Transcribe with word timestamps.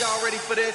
Y'all 0.00 0.18
ready 0.24 0.38
for 0.38 0.56
this? 0.56 0.74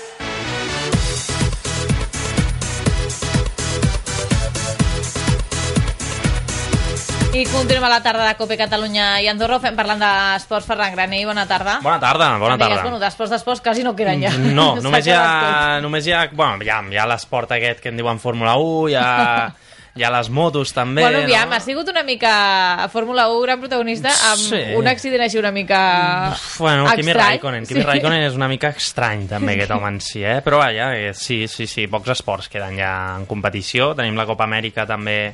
I 7.35 7.43
continuem 7.51 7.83
a 7.83 7.89
la 7.89 7.99
tarda 7.99 8.23
de 8.29 8.35
Cope 8.39 8.55
Catalunya 8.55 9.19
i 9.19 9.27
Andorra. 9.27 9.57
Fem 9.59 9.75
parlant 9.75 9.99
d'esports. 9.99 10.63
Ferran 10.69 10.95
Granell, 10.95 11.25
bona 11.27 11.43
tarda. 11.49 11.81
Bona 11.83 11.99
tarda, 11.99 12.29
bona 12.39 12.55
deies, 12.55 12.77
tarda. 12.77 12.83
bueno, 12.87 12.99
d'esports, 13.01 13.33
d'esports, 13.35 13.59
quasi 13.65 13.83
no 13.83 13.91
queden 13.99 14.23
ja. 14.23 14.31
No, 14.55 14.77
només 14.85 15.03
hi 15.09 15.11
ha, 15.11 15.81
només 15.83 16.07
hi 16.07 16.15
ha, 16.15 16.29
bueno, 16.31 16.63
hi 16.63 16.71
ha, 16.71 16.79
hi 16.87 16.95
ha 17.03 17.09
l'esport 17.11 17.51
aquest 17.57 17.83
que 17.83 17.91
en 17.91 17.99
diuen 17.99 18.23
Fórmula 18.23 18.55
1, 18.55 18.87
hi 18.93 18.95
ha, 19.01 19.51
hi 19.95 20.03
ha 20.03 20.09
les 20.11 20.27
motos 20.29 20.73
també, 20.75 21.01
Bueno, 21.05 21.21
aviam, 21.23 21.47
no? 21.49 21.55
ha 21.55 21.59
sigut 21.63 21.87
una 21.87 22.03
mica 22.03 22.83
a 22.83 22.89
Fórmula 22.91 23.29
1 23.31 23.41
gran 23.45 23.59
protagonista 23.61 24.09
amb 24.31 24.41
Sí. 24.41 24.59
un 24.75 24.87
accident 24.91 25.21
així 25.23 25.37
una 25.39 25.51
mica 25.55 26.35
Bueno, 26.59 26.83
Kimi 26.95 27.11
estrany. 27.11 27.29
Raikkonen. 27.29 27.65
Kimi 27.65 27.79
Sí. 27.79 27.85
Raikkonen 27.87 28.23
és 28.23 28.33
una 28.35 28.49
mica 28.49 28.69
estrany, 28.75 29.25
també, 29.27 29.53
aquest 29.53 29.71
home 29.71 29.87
en 29.87 30.01
si, 30.01 30.21
eh? 30.23 30.41
Però, 30.43 30.57
vaja, 30.57 30.89
eh, 30.97 31.13
sí, 31.13 31.47
sí, 31.47 31.65
sí, 31.65 31.87
pocs 31.87 32.09
esports 32.09 32.49
queden 32.49 32.75
ja 32.77 33.15
en 33.17 33.25
competició. 33.25 33.93
Tenim 33.95 34.15
la 34.17 34.25
Copa 34.25 34.43
Amèrica 34.43 34.85
també 34.85 35.33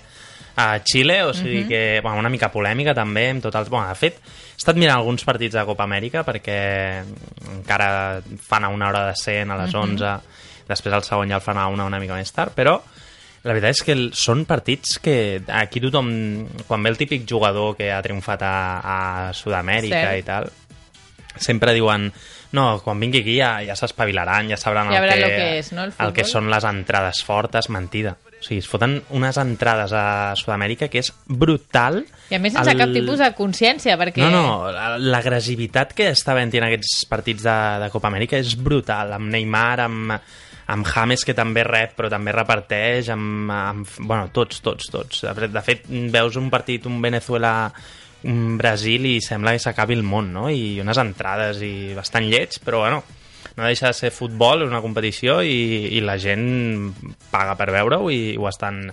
a 0.55 0.79
Xile, 0.83 1.23
o 1.23 1.33
sigui 1.33 1.63
Mhm. 1.63 1.67
que, 1.67 1.99
bueno, 2.03 2.19
una 2.19 2.29
mica 2.29 2.51
polèmica 2.51 2.93
també, 2.93 3.29
amb 3.31 3.41
tots 3.41 3.55
els... 3.55 3.69
Bueno, 3.69 3.87
de 3.87 3.95
fet, 3.95 4.17
he 4.17 4.57
estat 4.57 4.75
mirant 4.75 4.97
alguns 4.99 5.23
partits 5.23 5.55
de 5.55 5.65
Copa 5.65 5.85
Amèrica 5.85 6.23
perquè 6.23 7.01
encara 7.57 8.21
fan 8.47 8.63
a 8.65 8.69
una 8.69 8.89
hora 8.89 9.07
de 9.07 9.15
100, 9.15 9.49
a 9.49 9.57
les 9.57 9.73
Mhm. 9.73 9.81
11, 9.81 10.19
després 10.67 10.93
el 10.93 11.03
segon 11.03 11.29
ja 11.29 11.35
el 11.35 11.41
fan 11.41 11.57
a 11.57 11.67
una 11.67 11.85
una 11.85 11.99
mica 11.99 12.13
més 12.13 12.31
tard, 12.31 12.53
però 12.55 12.79
la 13.43 13.53
veritat 13.55 13.71
és 13.73 13.83
que 13.83 13.91
el- 13.95 14.11
són 14.13 14.45
partits 14.45 14.99
que 15.01 15.41
aquí 15.49 15.81
tothom, 15.81 16.11
quan 16.67 16.83
ve 16.83 16.89
el 16.93 16.97
típic 16.99 17.23
jugador 17.29 17.75
que 17.75 17.91
ha 17.91 18.01
triomfat 18.01 18.43
a, 18.45 18.55
a 19.29 19.33
Sud-amèrica 19.33 20.11
Sí. 20.13 20.19
i 20.19 20.23
tal, 20.27 20.51
sempre 21.37 21.73
diuen 21.73 22.11
no, 22.51 22.81
quan 22.83 22.99
vingui 22.99 23.21
aquí 23.21 23.37
ja, 23.39 23.61
ja 23.63 23.77
s'espavilaran, 23.79 24.49
ja 24.51 24.57
sabran 24.59 24.89
Ja 24.91 24.99
el, 24.99 25.09
que, 25.09 25.19
lo 25.21 25.27
que 25.31 25.45
és, 25.59 25.69
no, 25.71 25.85
el 25.85 25.93
el 25.97 26.11
que 26.11 26.25
futbol. 26.25 26.31
són 26.33 26.49
les 26.51 26.65
entrades 26.67 27.21
fortes, 27.23 27.69
mentida. 27.71 28.17
O 28.27 28.43
sigui, 28.43 28.57
es 28.59 28.67
foten 28.67 28.97
unes 29.15 29.37
entrades 29.39 29.93
a 29.95 30.33
Sud-amèrica 30.35 30.89
que 30.91 30.99
és 30.99 31.13
brutal. 31.27 32.01
I 32.29 32.35
a 32.35 32.39
més 32.43 32.51
sense 32.51 32.73
El- 32.73 32.77
cap 32.81 32.91
tipus 32.91 33.19
de 33.23 33.29
consciència, 33.37 33.95
perquè... 34.01 34.19
No, 34.19 34.29
no, 34.33 34.71
la- 34.73 34.97
l'agressivitat 34.99 35.93
que 35.95 36.09
està 36.11 36.33
havent 36.35 36.51
en 36.59 36.65
aquests 36.67 37.05
partits 37.07 37.45
de, 37.47 37.55
de 37.85 37.89
Copa 37.93 38.09
Amèrica 38.11 38.35
és 38.41 38.57
brutal, 38.59 39.13
amb 39.15 39.31
Neymar, 39.31 39.79
amb, 39.87 40.17
amb 40.71 40.87
James, 40.87 41.25
que 41.27 41.35
també 41.37 41.65
rep, 41.67 41.95
però 41.97 42.09
també 42.11 42.33
reparteix, 42.35 43.09
amb, 43.13 43.51
amb 43.51 43.97
bueno, 43.99 44.29
tots, 44.33 44.61
tots, 44.63 44.91
tots. 44.93 45.25
De 45.27 45.65
fet, 45.65 45.87
veus 46.13 46.37
un 46.39 46.49
partit, 46.53 46.87
un 46.87 47.01
Venezuela 47.03 47.71
un 48.23 48.57
Brasil 48.57 49.07
i 49.09 49.15
sembla 49.23 49.55
que 49.55 49.61
s'acabi 49.63 49.95
el 49.97 50.03
món, 50.05 50.29
no? 50.33 50.45
I 50.49 50.79
unes 50.83 50.99
entrades 51.01 51.61
i 51.65 51.95
bastant 51.97 52.27
lleig, 52.29 52.59
però 52.61 52.83
bueno, 52.83 53.01
no 53.57 53.65
deixa 53.65 53.89
de 53.89 53.97
ser 53.97 54.11
futbol, 54.13 54.65
és 54.65 54.71
una 54.71 54.83
competició 54.83 55.39
i, 55.41 55.95
i 55.97 56.03
la 56.05 56.17
gent 56.21 56.91
paga 57.31 57.57
per 57.59 57.71
veure-ho 57.73 58.11
i 58.13 58.35
ho 58.37 58.49
estan, 58.49 58.83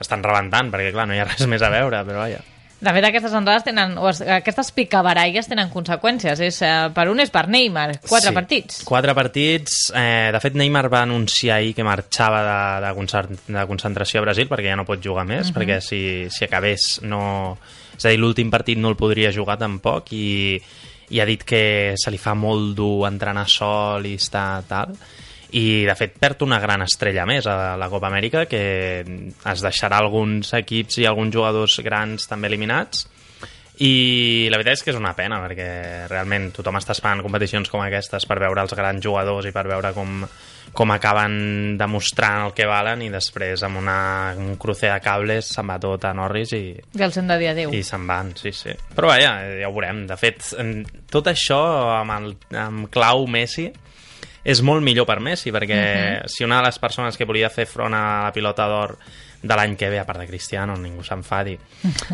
estan 0.00 0.24
rebentant, 0.24 0.72
perquè 0.72 0.94
clar, 0.94 1.08
no 1.08 1.16
hi 1.16 1.20
ha 1.22 1.28
res 1.28 1.44
més 1.50 1.64
a 1.64 1.72
veure, 1.74 2.00
però 2.08 2.24
vaja. 2.24 2.40
De 2.80 2.92
fet, 2.94 3.04
aquestes 3.08 3.32
entrades 3.34 3.64
tenen, 3.66 3.96
o 3.98 4.08
es- 4.08 4.20
aquestes 4.22 4.68
picabaralles 4.70 5.48
tenen 5.50 5.68
conseqüències. 5.68 6.38
És, 6.46 6.60
eh, 6.62 6.90
per 6.94 7.08
un 7.10 7.18
és 7.18 7.30
per 7.30 7.48
Neymar, 7.48 7.98
quatre 8.06 8.28
Sí, 8.28 8.34
partits. 8.34 8.84
Quatre 8.84 9.14
partits. 9.14 9.92
Eh, 9.96 10.30
de 10.32 10.38
fet, 10.40 10.54
Neymar 10.54 10.88
va 10.88 11.02
anunciar 11.02 11.56
ahir 11.56 11.74
que 11.74 11.82
marxava 11.82 12.42
de, 12.80 12.86
de, 12.86 12.94
concert, 12.94 13.30
de 13.48 13.66
concentració 13.66 14.20
a 14.20 14.22
Brasil 14.28 14.48
perquè 14.48 14.70
ja 14.70 14.76
no 14.76 14.84
pot 14.86 15.02
jugar 15.02 15.24
més, 15.26 15.50
Mhm. 15.50 15.54
perquè 15.56 15.80
si, 15.80 16.26
si 16.30 16.44
acabés 16.44 17.00
no... 17.02 17.58
És 17.96 18.04
a 18.06 18.10
dir, 18.10 18.18
l'últim 18.20 18.48
partit 18.48 18.78
no 18.78 18.88
el 18.90 18.96
podria 18.96 19.32
jugar 19.32 19.58
tampoc 19.58 20.12
i, 20.12 20.62
i 21.10 21.18
ha 21.18 21.24
dit 21.26 21.42
que 21.42 21.94
se 21.96 22.10
li 22.12 22.18
fa 22.18 22.34
molt 22.34 22.76
dur 22.76 23.08
entrenar 23.08 23.48
sol 23.48 24.06
i 24.06 24.14
estar 24.14 24.62
tal 24.68 24.94
i 25.56 25.84
de 25.88 25.94
fet 25.96 26.18
perd 26.20 26.42
una 26.44 26.58
gran 26.60 26.82
estrella 26.84 27.24
més 27.28 27.46
a 27.48 27.76
la 27.80 27.88
Copa 27.88 28.10
Amèrica 28.10 28.44
que 28.50 28.62
es 29.00 29.62
deixarà 29.64 30.02
alguns 30.02 30.52
equips 30.58 31.00
i 31.00 31.06
alguns 31.08 31.32
jugadors 31.34 31.78
grans 31.84 32.28
també 32.28 32.50
eliminats 32.50 33.06
i 33.78 34.48
la 34.50 34.58
veritat 34.58 34.80
és 34.80 34.82
que 34.82 34.90
és 34.90 34.98
una 34.98 35.14
pena 35.14 35.38
perquè 35.44 35.70
realment 36.10 36.50
tothom 36.56 36.80
està 36.80 36.96
esperant 36.96 37.22
competicions 37.22 37.70
com 37.70 37.82
aquestes 37.84 38.26
per 38.26 38.40
veure 38.42 38.64
els 38.64 38.74
grans 38.74 39.02
jugadors 39.04 39.46
i 39.46 39.52
per 39.54 39.64
veure 39.70 39.92
com, 39.94 40.24
com 40.74 40.92
acaben 40.92 41.78
demostrant 41.78 42.48
el 42.48 42.54
que 42.58 42.66
valen 42.66 43.06
i 43.06 43.10
després 43.14 43.62
amb 43.64 43.78
una, 43.78 43.98
un 44.36 44.56
cruce 44.60 44.90
de 44.90 44.98
cables 45.04 45.52
se'n 45.54 45.70
va 45.70 45.78
tot 45.80 46.08
a 46.10 46.12
Norris 46.16 46.56
i, 46.58 46.64
I 46.98 47.06
els 47.06 47.20
hem 47.22 47.30
de 47.30 47.38
dir 47.38 47.52
adéu. 47.52 47.74
i 47.74 47.84
se'n 47.86 48.06
van, 48.10 48.34
sí, 48.36 48.52
sí. 48.52 48.74
Però 48.96 49.12
vaja, 49.12 49.36
ja 49.62 49.70
ho 49.70 49.76
veurem. 49.76 50.04
De 50.10 50.18
fet, 50.18 50.42
tot 51.08 51.30
això 51.30 51.60
amb, 52.00 52.16
el, 52.18 52.34
amb 52.58 52.90
clau 52.90 53.28
Messi 53.30 53.70
és 54.48 54.62
molt 54.64 54.80
millor 54.82 55.04
per 55.08 55.18
Messi, 55.20 55.52
perquè 55.52 55.78
Mhm. 56.24 56.28
si 56.32 56.44
una 56.44 56.58
de 56.62 56.68
les 56.70 56.78
persones 56.78 57.16
que 57.18 57.26
volia 57.28 57.50
fer 57.52 57.66
front 57.66 57.92
a 57.94 58.24
la 58.24 58.32
pilota 58.32 58.66
d'or 58.66 58.96
de 59.40 59.54
l'any 59.54 59.76
que 59.76 59.88
ve, 59.88 60.00
a 60.00 60.04
part 60.06 60.18
de 60.18 60.26
Cristiano, 60.26 60.74
ningú 60.76 61.04
s'enfadi, 61.04 61.52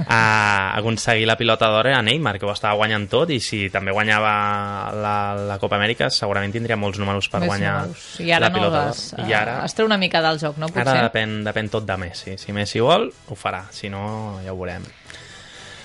a 0.09 0.75
aconseguir 0.77 1.27
la 1.27 1.37
pilota 1.39 1.69
d'or 1.73 1.87
era 1.87 2.03
Neymar, 2.03 2.39
que 2.39 2.45
ho 2.45 2.53
estava 2.53 2.75
guanyant 2.77 3.09
tot, 3.09 3.31
i 3.31 3.39
si 3.41 3.71
també 3.73 3.93
guanyava 3.95 4.93
la, 4.93 5.15
la 5.55 5.59
Copa 5.63 5.79
Amèrica, 5.79 6.11
segurament 6.11 6.53
tindria 6.53 6.77
molts 6.77 6.99
números 7.01 7.29
per 7.33 7.41
Més 7.41 7.49
guanyar 7.49 7.77
números. 7.87 8.21
I 8.21 8.31
ara 8.33 8.49
la 8.49 8.51
no 8.51 8.59
pilota 8.59 8.83
es, 8.91 9.05
d'or. 9.17 9.29
I 9.29 9.33
ara, 9.33 9.57
es 9.65 9.75
treu 9.79 9.87
una 9.89 9.97
mica 9.97 10.21
del 10.21 10.39
joc, 10.43 10.59
no? 10.59 10.69
Potser. 10.69 10.89
ara 10.89 11.07
depèn, 11.09 11.39
depèn 11.47 11.71
tot 11.71 11.87
de 11.87 11.97
Messi. 11.97 12.37
Si 12.37 12.53
Messi 12.53 12.81
vol, 12.85 13.09
ho 13.29 13.35
farà. 13.39 13.65
Si 13.71 13.89
no, 13.89 14.41
ja 14.45 14.53
ho 14.53 14.57
veurem. 14.59 14.83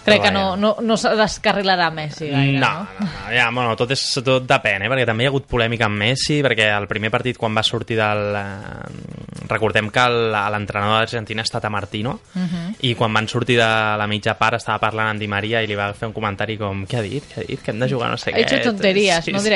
Crec 0.09 0.23
que 0.27 0.31
no, 0.31 0.43
no, 0.57 0.75
no 0.81 0.97
se 0.97 1.11
descarrilarà 1.15 1.89
Messi 1.93 2.27
gaire, 2.29 2.59
no, 2.59 2.67
no? 2.67 2.87
no, 2.99 3.05
no, 3.07 3.31
ja, 3.33 3.49
bueno, 3.53 3.75
tot, 3.79 3.91
és, 3.95 4.03
tot 4.25 4.45
depèn, 4.49 4.83
eh? 4.83 4.89
perquè 4.91 5.05
també 5.07 5.23
hi 5.23 5.29
ha 5.29 5.33
hagut 5.33 5.47
polèmica 5.49 5.85
amb 5.87 6.01
Messi, 6.01 6.41
perquè 6.45 6.67
el 6.77 6.87
primer 6.91 7.11
partit 7.13 7.37
quan 7.37 7.55
va 7.55 7.63
sortir 7.63 7.97
del... 7.99 8.35
Eh, 8.35 9.45
recordem 9.49 9.87
que 9.89 10.03
l'entrenador 10.09 10.93
de 10.93 10.99
l'Argentina 10.99 11.41
ha 11.41 11.47
estat 11.47 11.65
a 11.65 11.69
Martino, 11.73 12.19
Mhm. 12.35 12.75
i 12.85 12.93
quan 12.95 13.13
van 13.13 13.27
sortir 13.27 13.57
de 13.57 13.69
la 13.97 14.07
mitja 14.07 14.35
part 14.37 14.55
estava 14.59 14.77
parlant 14.79 15.09
amb 15.15 15.19
Di 15.19 15.27
Maria 15.27 15.61
i 15.63 15.67
li 15.67 15.75
va 15.75 15.91
fer 15.93 16.07
un 16.07 16.13
comentari 16.13 16.57
com, 16.57 16.85
què 16.85 16.97
ha 16.99 17.01
dit, 17.01 17.23
què 17.31 17.41
ha 17.41 17.47
dit, 17.47 17.61
que 17.63 17.71
hem 17.71 17.79
de 17.79 17.89
jugar 17.89 18.09
no 18.11 18.17
sé 18.17 18.31
Ha 18.33 18.37
dit 18.37 18.47
què. 18.47 18.61
tonteries, 18.63 19.25
Sí, 19.25 19.31
no 19.31 19.39
sí. 19.39 19.49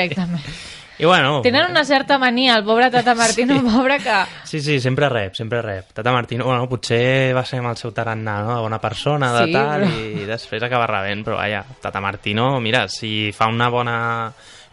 I 0.98 1.04
bueno... 1.04 1.40
Tenen 1.42 1.70
una 1.70 1.84
certa 1.84 2.18
mania, 2.18 2.56
el 2.56 2.64
pobre 2.64 2.88
Tata 2.90 3.14
Martino, 3.14 3.60
pobre 3.62 3.98
que... 3.98 4.14
Sí, 4.44 4.60
sí, 4.60 4.78
sempre 4.80 5.08
rep, 5.08 5.34
sempre 5.34 5.60
rep. 5.60 5.92
Tata 5.92 6.12
Martino, 6.12 6.44
bueno, 6.44 6.68
potser 6.68 7.34
va 7.34 7.42
ser 7.44 7.58
amb 7.58 7.72
el 7.72 7.76
seu 7.80 7.90
tarannà, 7.92 8.36
no?, 8.46 8.54
de 8.54 8.60
bona 8.62 8.78
persona, 8.80 9.32
de 9.40 9.46
Sí, 9.48 9.52
tal, 9.56 9.82
però- 9.88 10.20
i 10.22 10.26
després 10.28 10.62
acaba 10.62 10.86
rebent, 10.86 11.24
però 11.26 11.36
vaja, 11.40 11.64
Tata 11.82 12.00
Martino, 12.00 12.60
mira, 12.60 12.86
si 12.88 13.32
fa 13.34 13.48
una 13.50 13.68
bona 13.68 13.96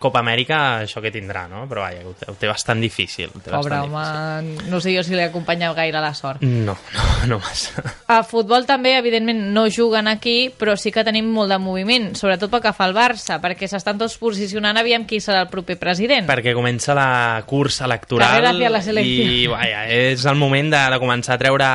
Copa 0.02 0.24
Amèrica, 0.24 0.82
això 0.88 1.02
que 1.04 1.12
tindrà, 1.14 1.46
no? 1.52 1.64
Però 1.70 1.86
vaja, 1.86 2.04
ho 2.08 2.14
té, 2.18 2.28
ho 2.32 2.36
té 2.40 2.50
bastant 2.50 2.82
difícil. 2.82 3.30
Ho 3.30 3.40
té 3.40 3.54
Pobre 3.54 3.78
bastant 3.86 4.50
home, 4.52 4.70
no 4.72 4.82
sé 4.82 4.96
jo 4.96 5.04
si 5.06 5.16
li 5.16 5.24
acompanya 5.24 5.72
gaire 5.78 6.02
la 6.02 6.14
sort. 6.18 6.42
difícil. 6.42 6.66
No, 6.66 6.76
no, 6.96 7.08
no 7.36 7.40
massa. 7.44 7.84
A 8.12 8.22
futbol 8.28 8.66
també, 8.68 8.96
evidentment, 8.98 9.44
no 9.56 9.68
juguen 9.70 10.10
aquí, 10.12 10.52
però 10.58 10.76
sí 10.80 10.92
que 10.92 11.06
tenim 11.08 11.30
molt 11.32 11.54
de 11.54 11.60
moviment, 11.62 12.12
sobretot 12.18 12.52
pel 12.52 12.64
que 12.66 12.74
fa 12.76 12.90
al 12.90 12.96
Barça, 12.98 13.38
perquè 13.44 13.70
s'estan 13.70 14.02
tots 14.02 14.18
posicionant 14.20 14.78
aviam 14.82 15.06
qui 15.08 15.22
serà 15.24 15.46
el 15.46 15.52
proper 15.54 15.78
president. 15.80 16.28
Perquè 16.30 16.56
comença 16.58 16.96
la 16.98 17.44
cursa 17.48 17.86
electoral 17.88 18.42
la 18.72 18.82
i 19.02 19.48
vaja, 19.50 19.86
és 19.92 20.26
el 20.26 20.38
moment 20.40 20.72
de, 20.72 20.82
de 20.94 21.00
començar 21.02 21.36
a 21.36 21.42
treure 21.42 21.68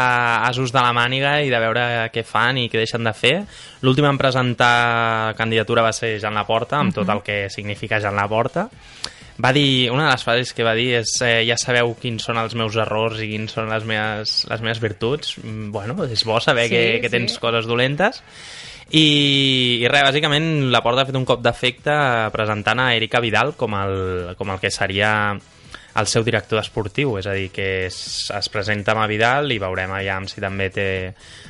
asos 0.48 0.72
de 0.74 0.82
la 0.82 0.92
màniga 0.96 1.38
i 1.44 1.50
de 1.52 1.60
veure 1.62 1.86
què 2.14 2.24
fan 2.26 2.60
i 2.60 2.68
què 2.72 2.80
deixen 2.80 3.06
de 3.06 3.12
fer. 3.16 3.36
L'últim 3.86 4.06
en 4.08 4.18
presentar 4.18 5.34
candidatura 5.38 5.84
va 5.84 5.92
ser 5.94 6.16
Jean 6.22 6.34
Laporta, 6.34 6.80
amb 6.80 6.94
tot 6.96 7.10
el 7.12 7.22
que 7.26 7.46
significa 7.52 8.00
Jean 8.16 8.24
Laporta. 8.24 8.66
Va 9.36 9.50
dir, 9.52 9.90
una 9.92 10.06
de 10.06 10.12
les 10.14 10.22
frases 10.24 10.54
que 10.56 10.64
va 10.64 10.72
dir 10.72 10.94
és 11.02 11.10
eh, 11.20 11.42
ja 11.44 11.58
sabeu 11.60 11.90
quins 12.00 12.24
són 12.24 12.38
els 12.40 12.54
meus 12.56 12.76
errors 12.80 13.18
i 13.20 13.26
quins 13.34 13.52
són 13.52 13.68
les 13.68 13.84
meves, 13.84 14.38
les 14.48 14.62
meves 14.64 14.80
virtuts. 14.80 15.34
Mm, 15.42 15.68
Bueno, 15.74 15.96
és 16.08 16.24
bo 16.24 16.40
saber 16.40 16.70
Sí, 16.70 16.72
que, 16.72 16.84
que 17.02 17.10
sí. 17.10 17.16
tens 17.18 17.36
coses 17.42 17.68
dolentes. 17.68 18.22
I, 18.86 19.82
i 19.82 19.88
res, 19.90 20.06
bàsicament 20.06 20.70
la 20.72 20.80
Porta 20.80 21.02
ha 21.02 21.08
fet 21.08 21.18
un 21.18 21.26
cop 21.28 21.42
d'efecte 21.44 21.92
presentant 22.32 22.80
a 22.80 22.94
Erika 22.96 23.20
Vidal 23.20 23.52
com 23.58 23.74
el, 23.76 23.96
com 24.38 24.54
el 24.54 24.60
que 24.62 24.70
seria 24.70 25.10
el 25.96 26.06
seu 26.06 26.22
director 26.26 26.60
esportiu, 26.60 27.14
és 27.18 27.26
a 27.26 27.32
dir, 27.32 27.48
que 27.54 27.86
es, 27.86 28.30
es 28.36 28.48
presenta 28.52 28.92
amb 28.92 29.00
a 29.00 29.06
Vidal 29.08 29.50
i 29.54 29.58
veurem 29.62 29.90
aviam 29.96 30.26
si 30.28 30.42
també 30.44 30.68
té 30.70 30.86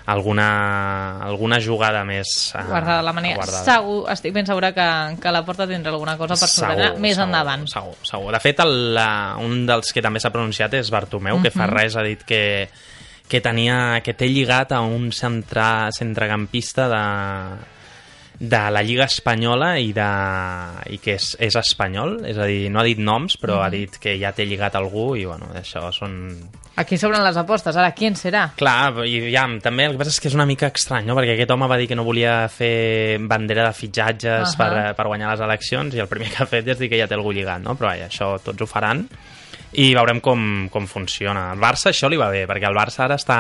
alguna, 0.06 1.18
alguna 1.26 1.58
jugada 1.60 2.04
més 2.06 2.52
eh, 2.54 2.62
guardada 2.68 3.02
la 3.02 3.12
mania. 3.12 3.34
guardada. 3.36 3.64
Segur, 3.66 4.04
estic 4.12 4.32
ben 4.36 4.46
segura 4.46 4.70
que, 4.76 4.86
que 5.22 5.32
la 5.34 5.44
porta 5.44 5.66
tindrà 5.66 5.90
alguna 5.92 6.16
cosa 6.16 6.38
per 6.38 6.48
sorprendre 6.48 6.92
més 7.02 7.16
segur, 7.16 7.26
endavant. 7.26 7.66
Segur, 7.72 7.96
segur. 8.06 8.32
De 8.36 8.40
fet, 8.44 8.62
el, 8.62 8.76
la, 8.94 9.08
un 9.42 9.64
dels 9.66 9.90
que 9.92 10.04
també 10.04 10.22
s'ha 10.22 10.30
pronunciat 10.34 10.78
és 10.78 10.90
Bartomeu, 10.94 11.42
que 11.42 11.50
fa 11.50 11.66
Mhm. 11.66 11.74
res 11.74 11.96
ha 11.96 12.02
dit 12.06 12.22
que, 12.22 12.42
que, 13.28 13.40
tenia, 13.42 14.00
que 14.04 14.14
té 14.14 14.28
lligat 14.30 14.72
a 14.72 14.80
un 14.86 15.10
centra, 15.12 15.88
centrecampista 15.90 16.86
de, 16.88 17.02
de 18.38 18.70
la 18.70 18.82
Lliga 18.82 19.06
Espanyola 19.08 19.78
i, 19.80 19.92
de, 19.96 20.08
i 20.92 20.98
que 21.00 21.14
és, 21.16 21.30
és 21.40 21.56
espanyol, 21.56 22.18
és 22.28 22.36
a 22.36 22.46
dir, 22.48 22.66
no 22.72 22.82
ha 22.82 22.84
dit 22.84 23.00
noms, 23.00 23.38
però 23.40 23.62
ha 23.64 23.70
dit 23.72 23.96
que 24.02 24.16
ja 24.20 24.34
té 24.36 24.44
lligat 24.44 24.76
algú 24.76 25.14
i, 25.16 25.24
bueno, 25.28 25.48
això 25.56 25.88
són... 25.94 26.18
Aquí 26.76 26.98
s'obren 27.00 27.24
les 27.24 27.38
apostes. 27.40 27.76
Ara, 27.80 27.94
qui 27.96 28.04
en 28.10 28.18
serà? 28.20 28.50
Clar, 28.58 29.06
i 29.08 29.30
ja, 29.32 29.46
també 29.64 29.86
el 29.86 29.94
que 29.94 30.02
passa 30.02 30.12
és 30.12 30.20
que 30.20 30.28
és 30.28 30.36
una 30.36 30.44
mica 30.48 30.68
estrany, 30.68 31.08
no? 31.08 31.16
perquè 31.16 31.32
aquest 31.32 31.54
home 31.54 31.70
va 31.70 31.78
dir 31.80 31.88
que 31.88 31.96
no 31.96 32.04
volia 32.04 32.42
fer 32.52 33.16
bandera 33.24 33.64
de 33.70 33.78
fitxatges 33.78 34.50
Ahà. 34.50 34.58
per, 34.60 34.68
eh, 34.82 34.92
per 34.98 35.08
guanyar 35.08 35.32
les 35.32 35.46
eleccions 35.48 35.96
i 35.96 36.04
el 36.04 36.12
primer 36.12 36.28
que 36.34 36.44
ha 36.44 36.50
fet 36.50 36.68
és 36.68 36.82
dir 36.82 36.92
que 36.92 37.00
ja 37.00 37.08
té 37.08 37.16
algú 37.16 37.32
lligat, 37.32 37.64
no? 37.64 37.78
però 37.80 37.94
vaja, 37.94 38.10
això 38.10 38.34
tots 38.44 38.60
ho 38.60 38.68
faran 38.68 39.06
i 39.80 39.90
veurem 39.96 40.20
com, 40.24 40.68
com 40.72 40.86
funciona. 40.88 41.50
Al 41.52 41.60
Barça 41.60 41.90
això 41.90 42.08
li 42.12 42.20
va 42.20 42.28
bé, 42.32 42.44
perquè 42.48 42.68
el 42.68 42.76
Barça 42.76 43.04
ara 43.04 43.16
està 43.16 43.38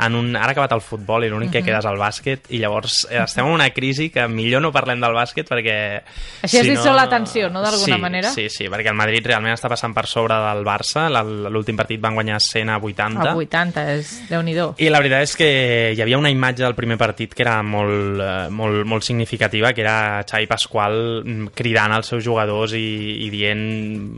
en 0.00 0.16
un... 0.16 0.30
Ara 0.36 0.50
ha 0.50 0.56
acabat 0.56 0.72
el 0.76 0.82
futbol 0.84 1.24
i 1.24 1.30
l'únic 1.30 1.52
que 1.56 1.62
queda 1.66 1.80
és 1.82 1.88
el 1.88 1.98
bàsquet 2.00 2.50
i 2.54 2.60
llavors 2.62 3.04
eh, 3.10 3.20
estem 3.22 3.46
en 3.46 3.54
una 3.54 3.68
crisi 3.74 4.08
que 4.12 4.26
millor 4.30 4.62
no 4.64 4.72
parlem 4.74 5.02
del 5.02 5.16
bàsquet 5.16 5.48
perquè... 5.50 5.76
Així 6.46 6.60
es 6.62 6.68
dissol 6.70 6.96
la 6.96 7.06
tensió, 7.10 7.50
no, 7.52 7.62
d'alguna 7.64 7.96
sí, 7.96 8.00
manera? 8.02 8.32
Sí, 8.34 8.48
sí, 8.52 8.68
perquè 8.72 8.92
el 8.92 8.98
Madrid 8.98 9.26
realment 9.26 9.56
està 9.56 9.70
passant 9.72 9.94
per 9.96 10.06
sobre 10.10 10.38
del 10.46 10.64
Barça. 10.66 11.06
L'últim 11.50 11.78
partit 11.78 12.00
van 12.02 12.16
guanyar 12.18 12.40
100 12.42 12.72
a 12.74 12.78
80. 12.80 13.26
El 13.30 13.42
80, 13.44 13.86
és 13.96 14.14
déu 14.30 14.44
nhi 14.46 14.56
I 14.78 14.90
la 14.90 15.02
veritat 15.02 15.26
és 15.28 15.36
que 15.38 15.50
hi 15.94 16.02
havia 16.02 16.18
una 16.18 16.32
imatge 16.32 16.64
del 16.64 16.76
primer 16.78 16.98
partit 17.00 17.34
que 17.34 17.44
era 17.46 17.60
molt, 17.62 18.20
eh, 18.20 18.48
molt, 18.50 18.84
molt 18.88 19.06
significativa, 19.06 19.72
que 19.72 19.84
era 19.84 20.24
Xavi 20.28 20.48
Pasqual 20.50 20.98
cridant 21.54 21.94
als 21.94 22.10
seus 22.12 22.24
jugadors 22.24 22.74
i, 22.76 23.26
i 23.26 23.30
dient 23.32 23.62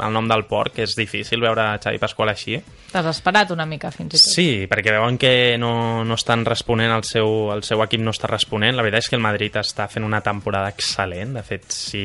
el 0.03 0.15
nom 0.15 0.29
del 0.31 0.47
porc, 0.51 0.77
que 0.79 0.87
és 0.87 0.97
difícil 0.99 1.43
veure 1.45 1.73
Xavi 1.83 2.01
Pasqual 2.03 2.33
així. 2.33 2.61
T'has 2.93 3.09
esperat 3.09 3.53
una 3.55 3.65
mica, 3.65 3.91
fins 3.95 4.13
i 4.13 4.19
tot. 4.19 4.33
Sí, 4.35 4.49
perquè 4.69 4.93
veuen 4.93 5.17
que 5.21 5.57
no, 5.61 5.72
no 6.05 6.15
estan 6.15 6.45
responent, 6.45 6.91
el 6.95 7.05
seu, 7.05 7.51
el 7.55 7.63
seu 7.67 7.81
equip 7.85 8.01
no 8.05 8.13
està 8.15 8.29
responent. 8.31 8.75
La 8.77 8.83
veritat 8.85 9.05
és 9.05 9.09
que 9.13 9.17
el 9.19 9.23
Madrid 9.25 9.57
està 9.61 9.87
fent 9.91 10.05
una 10.07 10.21
temporada 10.25 10.71
excel·lent. 10.73 11.33
De 11.39 11.43
fet, 11.47 11.65
si 11.73 12.03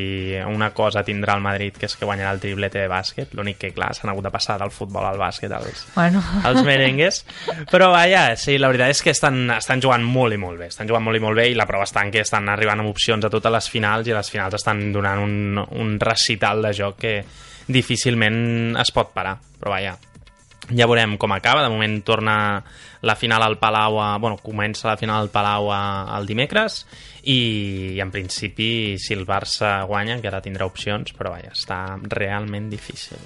una 0.47 0.71
cosa 0.73 1.03
tindrà 1.07 1.35
el 1.37 1.43
Madrid, 1.45 1.77
que 1.77 1.85
és 1.89 1.95
que 1.97 2.05
guanyarà 2.05 2.31
el 2.35 2.41
triplete 2.43 2.79
de 2.83 2.89
bàsquet, 2.91 3.33
l'únic 3.37 3.57
que, 3.61 3.71
clar, 3.75 3.93
s'han 3.95 4.11
hagut 4.13 4.27
de 4.27 4.31
passar 4.33 4.57
del 4.61 4.71
futbol 4.71 5.05
al 5.05 5.17
bàsquet 5.21 5.51
els, 5.57 5.85
Bueno. 5.95 6.23
els 6.45 6.63
merengues. 6.63 7.23
Però 7.71 7.91
vaja, 7.91 8.35
sí, 8.35 8.57
la 8.57 8.67
veritat 8.71 8.95
és 8.95 9.01
que 9.03 9.11
estan, 9.15 9.49
estan 9.57 9.81
jugant 9.81 10.03
molt 10.03 10.33
i 10.33 10.37
molt 10.41 10.59
bé. 10.59 10.67
Estan 10.73 10.87
jugant 10.87 11.03
molt 11.05 11.17
i 11.17 11.23
molt 11.23 11.37
bé 11.37 11.49
i 11.51 11.55
la 11.55 11.65
prova 11.69 11.85
està 11.87 12.03
en 12.05 12.11
que 12.11 12.21
estan 12.25 12.49
arribant 12.49 12.79
amb 12.83 12.89
opcions 12.93 13.25
a 13.25 13.29
totes 13.33 13.51
les 13.51 13.69
finals 13.69 14.07
i 14.07 14.13
les 14.15 14.29
finals 14.31 14.53
estan 14.59 14.91
donant 14.93 15.19
un, 15.23 15.57
un 15.79 15.99
recital 15.99 16.61
de 16.61 16.73
joc 16.73 16.97
que 17.01 17.15
difícilment 17.67 18.75
es 18.79 18.91
pot 18.95 19.11
parar. 19.13 19.37
Però 19.59 19.71
vaja, 19.73 19.95
ja 20.71 20.87
veurem 20.87 21.17
com 21.17 21.31
acaba. 21.33 21.63
De 21.63 21.69
moment 21.69 22.01
torna 22.03 22.63
la 23.01 23.15
final 23.15 23.43
al 23.43 23.57
Palau, 23.59 23.99
a, 24.01 24.17
bueno, 24.17 24.37
comença 24.41 24.87
la 24.89 24.97
final 24.97 25.21
al 25.21 25.29
Palau 25.29 25.71
a, 25.71 25.81
el 26.17 26.25
dimecres 26.27 26.85
i 27.27 27.99
en 28.01 28.11
principi 28.11 28.97
si 28.99 29.13
el 29.13 29.25
Barça 29.27 29.81
guanya 29.87 30.15
encara 30.15 30.41
tindrà 30.41 30.65
opcions, 30.65 31.13
però 31.13 31.35
vaja, 31.35 31.51
està 31.53 31.81
realment 32.09 32.69
difícil. 32.71 33.19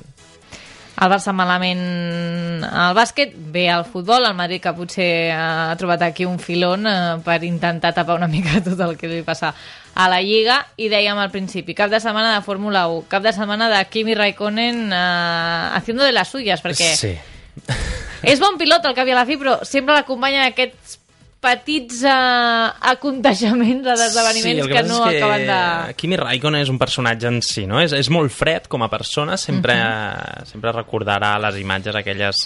El 1.02 1.10
Barça 1.10 1.32
malament 1.34 2.62
al 2.68 2.94
bàsquet, 2.94 3.32
bé 3.34 3.64
al 3.74 3.86
futbol, 3.90 4.26
el 4.28 4.36
Madrid 4.38 4.62
que 4.62 4.74
potser 4.76 5.32
ha 5.34 5.74
trobat 5.80 6.04
aquí 6.06 6.28
un 6.30 6.38
filon 6.38 6.86
eh, 6.86 6.98
per 7.26 7.40
intentar 7.48 7.94
tapar 7.96 8.20
una 8.20 8.28
mica 8.36 8.60
tot 8.62 8.80
el 8.86 8.98
que 9.00 9.10
li 9.10 9.24
passa 9.26 9.54
a 9.96 10.08
la 10.12 10.20
Lliga 10.22 10.60
i 10.78 10.92
dèiem 10.92 11.18
al 11.18 11.32
principi, 11.32 11.74
cap 11.74 11.90
de 11.90 12.00
setmana 12.04 12.36
de 12.36 12.46
Fórmula 12.46 12.86
1, 12.92 13.08
cap 13.10 13.24
de 13.24 13.34
setmana 13.34 13.70
de 13.72 13.82
Kimi 13.90 14.14
Raikkonen 14.14 14.92
eh, 14.92 15.70
haciendo 15.74 16.04
de 16.04 16.12
las 16.12 16.30
suyas, 16.30 16.62
perquè 16.62 16.94
Sí. 16.96 17.16
És 18.24 18.40
bon 18.42 18.58
pilot 18.60 18.86
al 18.86 18.96
cap 18.98 19.08
i 19.08 19.14
a 19.14 19.20
la 19.22 19.28
fi, 19.30 19.38
però 19.42 19.60
sempre 19.68 19.96
l'acompanyen 19.98 20.48
aquests 20.50 20.98
petits 21.42 22.04
eh, 22.06 22.68
aconteixements 22.92 23.82
d'esdeveniments 23.88 24.62
el 24.62 24.70
que, 24.70 24.84
no 24.86 25.00
passa 25.02 25.14
és 25.16 25.24
acaben 25.24 25.48
de... 25.50 25.96
Kimi 25.98 26.20
Raikkonen 26.22 26.62
és 26.62 26.70
un 26.70 26.78
personatge 26.82 27.32
en 27.32 27.40
si, 27.42 27.64
no? 27.70 27.80
És, 27.82 27.96
és 27.98 28.12
molt 28.14 28.30
fred 28.36 28.68
com 28.70 28.86
a 28.86 28.90
persona, 28.94 29.38
sempre, 29.42 29.74
Mhm. 29.74 30.46
sempre 30.52 30.76
recordarà 30.76 31.40
les 31.42 31.58
imatges 31.64 31.98
aquelles 31.98 32.46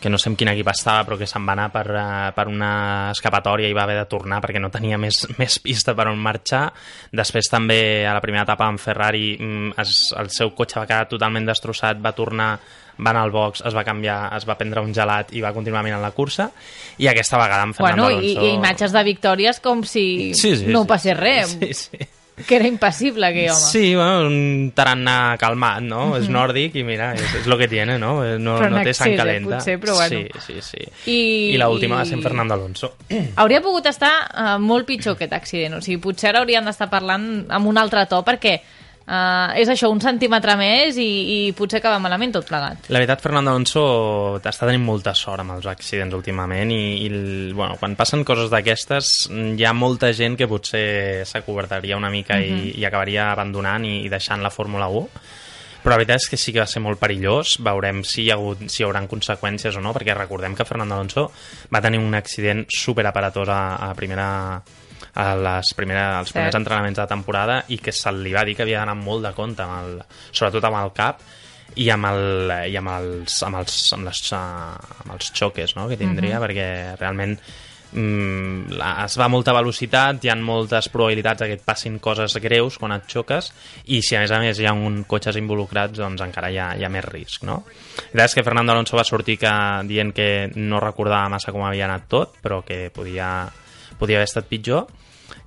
que 0.00 0.10
no 0.10 0.18
sé 0.18 0.30
en 0.30 0.36
quin 0.40 0.48
equip 0.48 0.70
estava, 0.72 1.04
però 1.04 1.18
que 1.20 1.28
se'n 1.28 1.44
va 1.46 1.54
anar 1.54 1.68
per, 1.72 1.84
eh, 1.92 2.30
per 2.36 2.46
una 2.48 2.72
escapatòria 3.12 3.68
i 3.68 3.76
va 3.76 3.84
haver 3.84 3.98
de 4.00 4.08
tornar 4.10 4.40
perquè 4.42 4.62
no 4.62 4.72
tenia 4.72 4.98
més, 4.98 5.22
més 5.40 5.58
pista 5.62 5.94
per 5.94 6.08
on 6.10 6.18
marxar. 6.18 6.66
Després 7.12 7.50
també 7.52 7.80
a 8.08 8.14
la 8.16 8.22
primera 8.24 8.46
etapa 8.48 8.66
amb 8.66 8.80
Ferrari 8.80 9.34
mm, 9.38 9.74
es, 9.80 9.96
el 10.18 10.32
seu 10.34 10.54
cotxe 10.56 10.80
va 10.80 10.86
quedar 10.88 11.10
totalment 11.10 11.48
destrossat, 11.48 12.00
va 12.00 12.16
tornar 12.16 12.54
va 13.00 13.14
anar 13.14 13.22
al 13.24 13.30
box, 13.32 13.62
es 13.64 13.72
va 13.72 13.84
canviar, 13.86 14.18
es 14.36 14.44
va 14.44 14.58
prendre 14.60 14.82
un 14.84 14.92
gelat 14.92 15.30
i 15.32 15.40
va 15.40 15.54
continuar 15.56 15.80
mirant 15.86 16.02
la 16.04 16.10
cursa 16.12 16.50
i 17.00 17.08
aquesta 17.08 17.38
vegada 17.40 17.64
amb 17.64 17.76
Fernando 17.78 18.10
Bueno, 18.10 18.20
i, 18.20 18.34
Alonso... 18.34 18.46
i 18.46 18.54
imatges 18.58 18.92
de 18.92 19.04
victòries 19.08 19.60
com 19.64 19.84
si 19.88 20.06
Sí, 20.36 20.56
sí, 20.56 20.66
no 20.68 20.84
sí. 20.84 20.90
passés 20.90 21.16
res, 21.16 21.56
Sí, 21.56 21.72
sí. 21.72 22.10
Que 22.46 22.56
era 22.56 22.66
impassible 22.68 23.26
aquell 23.26 23.50
home. 23.50 23.60
Sí, 23.60 23.94
bueno, 23.94 24.26
un 24.26 24.72
tarannà 24.74 25.36
calmat, 25.38 25.82
no? 25.82 26.16
És 26.18 26.28
nòrdic 26.32 26.74
i 26.80 26.84
mira, 26.84 27.12
és, 27.14 27.34
és 27.42 27.46
lo 27.50 27.58
que 27.58 27.68
tiene, 27.68 27.98
no? 27.98 28.16
No, 28.38 28.56
Però 28.58 28.70
no 28.70 28.82
té 28.86 28.94
sang 28.94 29.12
eh, 29.12 29.16
calenta. 29.16 29.56
potser, 29.58 29.78
però 29.80 29.94
bueno. 29.96 30.20
Sí, 30.38 30.40
sí, 30.46 30.60
sí. 30.60 30.84
I- 31.10 31.54
I 31.54 31.58
l'última 31.58 31.96
va 31.96 32.04
ser 32.04 32.14
en 32.18 32.22
Fernando 32.22 32.54
Alonso. 32.54 32.94
Hauria 33.36 33.60
pogut 33.62 33.86
estar 33.86 34.12
uh, 34.34 34.58
molt 34.62 34.86
pitjor 34.86 35.14
aquest 35.18 35.32
accident, 35.32 35.74
o 35.74 35.80
sigui, 35.84 36.00
potser 36.02 36.30
ara 36.30 36.40
hauríem 36.44 36.64
d'estar 36.64 36.90
parlant 36.90 37.46
amb 37.48 37.66
un 37.66 37.78
altre 37.78 38.06
to, 38.06 38.22
perquè 38.24 38.60
uh, 39.06 39.50
és 39.58 39.70
això, 39.72 39.90
un 39.92 40.00
centímetre 40.02 40.56
més 40.60 40.98
i, 41.00 41.08
i 41.34 41.38
potser 41.56 41.80
acaba 41.80 42.00
malament 42.02 42.34
tot 42.36 42.48
plegat. 42.48 42.88
La 42.92 43.00
veritat, 43.02 43.22
Fernando 43.24 43.54
Alonso 43.54 43.84
està 44.40 44.66
tenint 44.66 44.84
molta 44.84 45.14
sort 45.18 45.44
amb 45.44 45.56
els 45.56 45.68
accidents 45.70 46.16
últimament 46.16 46.72
i, 46.74 46.82
i 47.06 47.10
bueno, 47.52 47.76
quan 47.80 47.96
passen 47.98 48.24
coses 48.24 48.50
d'aquestes 48.52 49.12
hi 49.30 49.66
ha 49.66 49.76
molta 49.76 50.12
gent 50.16 50.38
que 50.40 50.48
potser 50.50 51.26
s'acobertaria 51.28 51.98
una 52.00 52.10
mica 52.12 52.40
i, 52.40 52.74
i 52.76 52.88
acabaria 52.88 53.30
abandonant 53.34 53.86
i, 53.86 54.00
i 54.06 54.12
deixant 54.12 54.42
la 54.42 54.54
Fórmula 54.54 54.90
1 54.90 55.38
però 55.80 55.94
la 55.94 56.00
veritat 56.02 56.20
és 56.20 56.28
que 56.28 56.36
sí 56.36 56.52
que 56.52 56.60
va 56.60 56.68
ser 56.68 56.82
molt 56.84 57.00
perillós. 57.00 57.56
Veurem 57.64 58.02
si 58.04 58.26
hi, 58.26 58.28
ha 58.30 58.36
hagut, 58.36 58.66
si 58.68 58.82
hi 58.82 58.86
haurà 58.86 59.00
conseqüències 59.08 59.78
o 59.80 59.84
no 59.84 59.94
perquè 59.96 60.16
recordem 60.16 60.54
que 60.56 60.66
Fernando 60.68 60.96
Alonso 60.96 61.30
va 61.72 61.80
tenir 61.80 62.02
un 62.02 62.14
accident 62.18 62.66
superaparatós 62.68 63.48
a, 63.48 63.62
a 63.88 63.94
primera 63.96 64.28
a 65.14 65.28
les 65.36 65.74
primera, 65.74 66.18
als 66.18 66.28
Cert. 66.28 66.38
primers 66.38 66.58
entrenaments 66.60 66.98
de 66.98 67.06
temporada 67.10 67.60
i 67.68 67.78
que 67.78 67.92
se 67.92 68.12
li 68.12 68.32
va 68.36 68.44
dir 68.44 68.56
que 68.56 68.62
havia 68.66 68.82
d'anar 68.82 68.96
molt 68.98 69.24
de 69.26 69.32
compte 69.36 69.62
amb 69.62 69.78
el, 69.80 70.02
sobretot 70.30 70.64
amb 70.68 70.80
el 70.84 70.92
cap 70.96 71.22
i 71.76 71.88
amb, 71.94 72.06
el, 72.10 72.52
i 72.72 72.76
amb 72.76 72.90
els, 72.98 73.42
amb 73.46 73.60
els, 73.62 73.80
amb 73.94 74.08
les, 74.08 74.22
amb 74.34 75.12
els 75.14 75.32
xoques 75.32 75.76
no? 75.78 75.88
que 75.88 75.96
tindria, 76.00 76.40
perquè 76.42 76.96
realment 76.98 77.36
mm, 77.92 78.72
la- 78.78 79.04
es 79.04 79.16
va 79.18 79.24
a 79.26 79.28
molta 79.32 79.52
velocitat, 79.54 80.24
hi 80.24 80.30
ha 80.30 80.36
moltes 80.36 80.88
probabilitats 80.90 81.42
que 81.46 81.56
et 81.58 81.62
passin 81.64 81.98
coses 82.02 82.36
greus 82.42 82.76
quan 82.78 82.92
et 82.96 83.06
xoques 83.10 83.52
i 83.86 84.00
si 84.02 84.16
a 84.16 84.20
més 84.24 84.30
a 84.34 84.40
més 84.42 84.58
hi 84.58 84.66
ha 84.66 84.74
un 84.74 85.02
cotxes 85.04 85.38
involucrats 85.40 85.98
doncs 85.98 86.22
encara 86.26 86.50
hi 86.50 86.58
ha, 86.58 86.72
hi 86.78 86.84
ha 86.84 86.90
més 86.92 87.04
risc 87.06 87.46
no? 87.48 87.62
la 88.14 88.26
és 88.26 88.34
que 88.34 88.44
Fernando 88.46 88.72
Alonso 88.72 88.96
va 88.98 89.04
sortir 89.06 89.38
que, 89.38 89.54
dient 89.86 90.12
que 90.14 90.50
no 90.56 90.80
recordava 90.82 91.28
massa 91.30 91.52
com 91.54 91.62
havia 91.66 91.86
anat 91.86 92.06
tot 92.08 92.38
però 92.42 92.62
que 92.66 92.90
podia, 92.94 93.48
podia 94.00 94.18
haver 94.18 94.28
estat 94.30 94.48
pitjor 94.50 94.88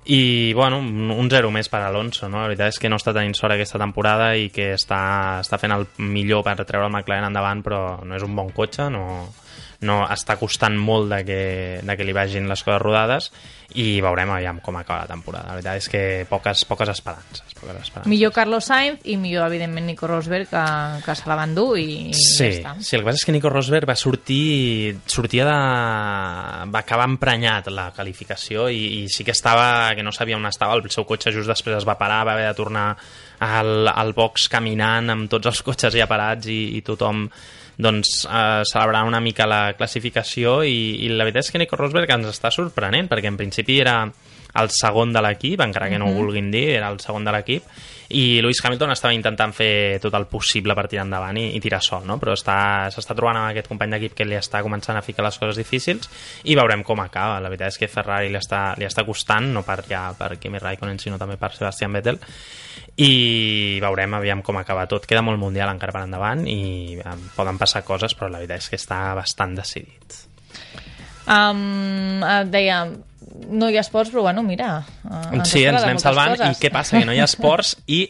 i, 0.06 0.52
bueno, 0.52 0.78
un 0.80 1.28
zero 1.32 1.50
més 1.52 1.70
per 1.72 1.80
Alonso, 1.84 2.28
no? 2.28 2.42
La 2.42 2.48
veritat 2.50 2.74
és 2.74 2.80
que 2.80 2.90
no 2.92 2.98
està 3.00 3.14
tenint 3.16 3.34
sort 3.36 3.54
aquesta 3.54 3.80
temporada 3.80 4.34
i 4.36 4.50
que 4.52 4.74
està, 4.76 5.40
està 5.40 5.58
fent 5.60 5.72
el 5.72 5.86
millor 5.98 6.44
per 6.44 6.58
treure 6.62 6.86
el 6.86 6.92
McLaren 6.92 7.30
endavant, 7.30 7.62
però 7.64 7.80
no 8.04 8.16
és 8.16 8.24
un 8.24 8.36
bon 8.36 8.52
cotxe, 8.52 8.90
no, 8.92 9.04
no 9.84 10.02
està 10.08 10.38
costant 10.40 10.76
molt 10.80 11.10
de 11.12 11.18
que, 11.28 11.42
de 11.84 11.96
que 11.96 12.04
li 12.06 12.14
vagin 12.16 12.48
les 12.48 12.62
coses 12.64 12.80
rodades 12.80 13.30
i 13.74 13.98
veurem 14.04 14.30
aviam 14.30 14.60
com 14.62 14.76
acaba 14.78 15.02
la 15.02 15.10
temporada. 15.10 15.48
La 15.48 15.56
veritat 15.58 15.80
és 15.80 15.88
que 15.90 16.02
poques, 16.30 16.62
poques 16.68 16.88
esperances. 16.92 17.42
Poques 17.58 17.74
esperances. 17.80 18.06
Millor 18.12 18.30
Carlos 18.32 18.68
Sainz 18.68 19.00
i 19.10 19.16
millor, 19.18 19.48
evidentment, 19.48 19.86
Nico 19.88 20.06
Rosberg, 20.06 20.46
que, 20.50 20.62
que 21.04 21.14
se 21.18 21.28
la 21.28 21.36
van 21.38 21.54
dur 21.56 21.78
i 21.80 22.12
Sí, 22.14 22.44
ja 22.44 22.74
està. 22.74 22.74
sí, 22.84 22.94
el 22.96 23.02
que 23.02 23.08
passa 23.10 23.22
és 23.22 23.26
que 23.26 23.34
Nico 23.34 23.50
Rosberg 23.50 23.88
va 23.88 23.96
sortir 23.98 24.96
sortia 25.10 25.46
de... 25.48 25.56
va 26.70 26.80
acabar 26.84 27.08
emprenyat 27.08 27.68
la 27.74 27.88
qualificació 27.96 28.68
i, 28.70 29.02
i 29.02 29.08
sí 29.12 29.24
que 29.26 29.34
estava, 29.34 29.90
que 29.96 30.04
no 30.06 30.12
sabia 30.12 30.38
on 30.38 30.46
estava 30.48 30.76
el 30.78 30.86
seu 30.92 31.06
cotxe 31.08 31.32
just 31.34 31.50
després 31.50 31.76
es 31.80 31.88
va 31.88 31.98
parar, 32.00 32.22
va 32.28 32.36
haver 32.36 32.46
de 32.50 32.54
tornar 32.58 32.86
al, 33.44 33.88
al 33.90 34.12
box 34.16 34.48
caminant 34.52 35.10
amb 35.12 35.28
tots 35.32 35.50
els 35.50 35.62
cotxes 35.66 35.96
ja 35.98 36.06
parats 36.10 36.46
i, 36.52 36.76
i 36.78 36.82
tothom 36.86 37.26
doncs 37.76 38.24
eh, 38.26 38.62
celebrar 38.70 39.04
una 39.08 39.20
mica 39.20 39.48
la 39.50 39.74
classificació 39.78 40.62
i, 40.62 41.04
i 41.06 41.10
la 41.10 41.26
veritat 41.26 41.46
és 41.46 41.52
que 41.52 41.62
Nico 41.62 41.78
Rosberg 41.80 42.10
ens 42.14 42.30
està 42.30 42.52
sorprenent 42.54 43.10
perquè 43.10 43.30
en 43.32 43.40
principi 43.40 43.80
era 43.82 43.98
el 44.54 44.70
segon 44.70 45.12
de 45.12 45.22
l'equip, 45.24 45.60
encara 45.64 45.88
que 45.90 45.98
no 45.98 46.08
ho 46.08 46.14
vulguin 46.14 46.52
dir, 46.52 46.68
era 46.76 46.92
el 46.92 47.00
segon 47.02 47.26
de 47.26 47.34
l'equip, 47.34 47.66
i 48.10 48.42
Lewis 48.42 48.60
Hamilton 48.64 48.92
estava 48.92 49.14
intentant 49.16 49.54
fer 49.56 50.00
tot 50.02 50.14
el 50.14 50.26
possible 50.28 50.74
per 50.76 50.86
tirar 50.90 51.06
endavant 51.06 51.38
i, 51.40 51.46
i 51.56 51.60
tirar 51.64 51.80
sol, 51.82 52.04
no? 52.04 52.18
però 52.20 52.34
està- 52.36 52.90
s'està 52.92 53.16
trobant 53.16 53.38
amb 53.40 53.48
aquest 53.50 53.70
company 53.70 53.94
d'equip 53.94 54.18
que 54.18 54.26
li 54.28 54.36
està 54.36 54.60
començant 54.66 54.98
a 54.98 55.02
ficar 55.02 55.24
les 55.24 55.38
coses 55.40 55.56
difícils 55.56 56.10
i 56.44 56.56
veurem 56.58 56.84
com 56.84 57.00
acaba. 57.00 57.40
La 57.40 57.48
veritat 57.52 57.72
és 57.72 57.80
que 57.80 57.88
Ferrari 57.88 58.28
li 58.28 58.40
està, 58.40 58.74
li 58.78 58.84
està 58.84 59.06
costant, 59.06 59.48
no 59.54 59.64
per 59.64 59.80
ja 59.88 60.06
per 60.18 60.34
Kimi 60.38 60.60
Raikkonen, 60.60 61.00
sinó 61.00 61.18
també 61.18 61.38
per 61.40 61.54
Sebastian 61.56 61.96
Vettel, 61.96 62.20
i 63.00 63.80
veurem 63.82 64.20
aviam 64.20 64.42
com 64.44 64.60
acaba 64.60 64.86
tot. 64.90 65.08
Queda 65.08 65.24
molt 65.24 65.40
mundial 65.40 65.72
encara 65.72 65.94
per 65.96 66.04
endavant 66.04 66.44
i 66.46 67.00
poden 67.34 67.58
passar 67.58 67.82
coses, 67.86 68.14
però 68.14 68.30
la 68.30 68.44
veritat 68.44 68.62
és 68.62 68.70
que 68.70 68.80
està 68.80 69.00
bastant 69.16 69.56
decidit. 69.58 70.20
Um, 71.24 72.20
deia, 72.52 72.82
no 73.50 73.70
hi 73.70 73.76
ha 73.78 73.84
esports, 73.84 74.10
però 74.14 74.22
bueno, 74.28 74.42
mira... 74.42 74.84
eh, 75.04 75.40
Sí, 75.44 75.64
espera 75.64 75.78
ens 75.78 75.88
anem 75.88 75.98
salvant. 76.02 76.36
coses. 76.38 76.56
I 76.58 76.60
què 76.66 76.70
passa? 76.74 76.98
Que 77.00 77.06
no 77.08 77.12
hi 77.16 77.20
ha 77.22 77.26
esports 77.30 77.76
i 77.86 78.04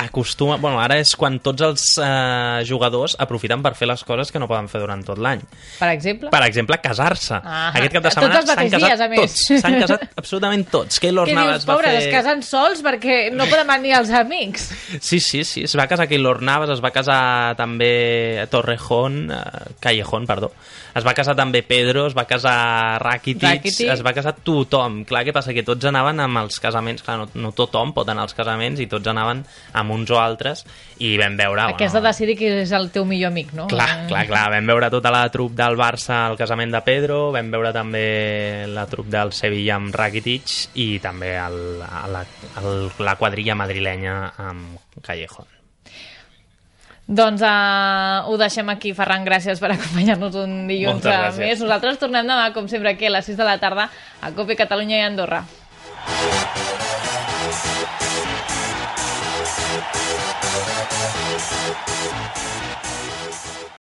acostuma... 0.00 0.54
Bueno, 0.56 0.78
ara 0.80 0.96
és 1.02 1.10
quan 1.18 1.34
tots 1.44 1.60
els 1.66 1.82
eh, 2.00 2.62
jugadors 2.64 3.16
aprofiten 3.20 3.60
per 3.60 3.74
fer 3.76 3.88
les 3.90 4.00
coses 4.06 4.30
que 4.32 4.40
no 4.40 4.46
poden 4.48 4.68
fer 4.72 4.80
durant 4.80 5.02
tot 5.04 5.18
l'any. 5.20 5.42
Per 5.76 5.88
exemple? 5.92 6.30
Per 6.32 6.40
exemple, 6.46 6.78
casar-se. 6.80 7.36
Ah, 7.42 7.66
Aquest 7.76 7.92
cap 7.98 8.06
de 8.06 8.12
setmana 8.14 8.40
s'han 8.46 8.70
casat 8.72 9.10
dies, 9.12 9.20
tots. 9.20 9.60
S'han 9.60 9.76
casat 9.82 10.06
absolutament 10.22 10.64
tots. 10.72 11.02
Keylor 11.04 11.28
Què 11.28 11.34
Navas 11.36 11.58
dius, 11.58 11.68
va 11.68 11.74
pobres, 11.76 11.98
fer... 11.98 12.06
es 12.06 12.14
casen 12.16 12.40
sols 12.46 12.80
perquè 12.86 13.18
no 13.34 13.44
poden 13.50 13.68
venir 13.74 13.92
els 13.98 14.14
amics. 14.22 14.70
Sí, 15.04 15.20
sí, 15.20 15.42
sí, 15.44 15.66
es 15.68 15.76
va 15.76 15.84
casar 15.90 16.08
Keylor 16.08 16.40
Navas, 16.48 16.72
es 16.78 16.80
va 16.80 16.94
casar 16.96 17.20
també 17.60 18.46
Torrejón, 18.54 19.26
eh, 19.36 19.74
Callejón, 19.84 20.24
perdó. 20.30 20.54
Es 20.96 21.06
va 21.06 21.14
casar 21.14 21.36
també 21.38 21.62
Pedro, 21.66 22.06
es 22.10 22.16
va 22.16 22.24
casar 22.28 22.98
Rakitic, 23.02 23.46
Rakitic. 23.46 23.90
es 23.92 24.02
va 24.06 24.12
casar 24.16 24.34
tothom. 24.46 25.02
Clar, 25.08 25.22
què 25.26 25.34
passa? 25.34 25.54
Que 25.56 25.64
tots 25.66 25.86
anaven 25.90 26.22
amb 26.24 26.42
els 26.42 26.58
casaments, 26.62 27.04
clar, 27.06 27.18
no, 27.20 27.28
no 27.34 27.52
tothom 27.56 27.94
pot 27.96 28.08
anar 28.10 28.26
als 28.26 28.34
casaments 28.38 28.82
i 28.82 28.88
tots 28.90 29.10
anaven 29.10 29.44
amb 29.78 29.94
uns 29.94 30.10
o 30.10 30.18
altres 30.20 30.64
i 30.98 31.14
vam 31.20 31.36
veure... 31.38 31.68
Aquí 31.74 31.86
has 31.86 31.94
de 31.96 32.02
decidir 32.04 32.36
qui 32.38 32.50
és 32.64 32.74
el 32.76 32.90
teu 32.94 33.06
millor 33.08 33.30
amic, 33.30 33.54
no? 33.56 33.68
Clar, 33.70 34.06
clar, 34.10 34.24
clar. 34.30 34.46
Vam 34.56 34.74
veure 34.74 34.90
tota 34.92 35.12
la 35.14 35.22
trup 35.32 35.54
del 35.58 35.78
Barça 35.80 36.24
al 36.26 36.36
casament 36.40 36.74
de 36.74 36.82
Pedro, 36.86 37.20
vam 37.34 37.52
veure 37.54 37.72
també 37.76 38.66
la 38.70 38.86
trup 38.90 39.08
del 39.12 39.34
Sevilla 39.36 39.78
amb 39.78 39.94
Rakitic 39.94 40.76
i 40.82 40.90
també 41.02 41.36
el, 41.38 41.60
la, 41.80 42.26
el, 42.62 42.90
la 43.06 43.16
quadrilla 43.20 43.56
madrilenya 43.58 44.18
amb 44.50 45.00
Callejón. 45.06 45.48
Doncs 47.10 47.42
uh, 47.42 48.30
ho 48.30 48.36
deixem 48.38 48.68
aquí, 48.70 48.92
Ferran, 48.94 49.24
gràcies 49.26 49.58
per 49.58 49.72
acompanyar-nos 49.74 50.36
un 50.44 50.52
dilluns 50.70 51.08
a 51.10 51.32
més. 51.34 51.58
Nosaltres 51.58 51.98
tornem 51.98 52.22
demà, 52.22 52.52
com 52.54 52.70
sempre, 52.70 52.94
aquí 52.94 53.10
a 53.10 53.14
les 53.16 53.26
6 53.26 53.40
de 53.40 53.48
la 53.48 53.58
tarda 53.58 53.88
a 54.22 54.30
Copi 54.36 54.54
Catalunya 54.60 55.02
i 55.02 55.08
Andorra. 55.08 55.42